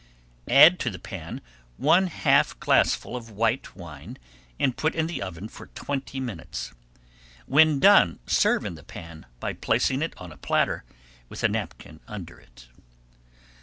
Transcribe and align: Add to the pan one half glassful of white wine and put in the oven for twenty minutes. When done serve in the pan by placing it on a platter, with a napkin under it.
Add 0.49 0.79
to 0.79 0.89
the 0.89 0.97
pan 0.97 1.41
one 1.77 2.07
half 2.07 2.59
glassful 2.59 3.15
of 3.15 3.29
white 3.29 3.75
wine 3.75 4.17
and 4.59 4.75
put 4.75 4.95
in 4.95 5.05
the 5.05 5.21
oven 5.21 5.47
for 5.47 5.67
twenty 5.67 6.19
minutes. 6.19 6.73
When 7.45 7.79
done 7.79 8.17
serve 8.25 8.65
in 8.65 8.73
the 8.73 8.81
pan 8.81 9.27
by 9.39 9.53
placing 9.53 10.01
it 10.01 10.15
on 10.17 10.31
a 10.31 10.37
platter, 10.37 10.85
with 11.29 11.43
a 11.43 11.47
napkin 11.47 11.99
under 12.07 12.39
it. 12.39 12.67